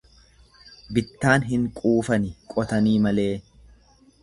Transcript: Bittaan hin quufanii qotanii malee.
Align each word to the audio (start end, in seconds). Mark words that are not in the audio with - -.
Bittaan 0.97 1.45
hin 1.51 1.67
quufanii 1.81 2.33
qotanii 2.55 2.97
malee. 3.07 3.31